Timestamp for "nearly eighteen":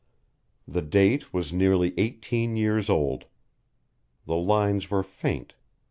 1.53-2.55